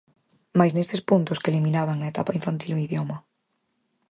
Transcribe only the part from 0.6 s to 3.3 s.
nestes puntos que eliminaban na etapa infantil o idioma.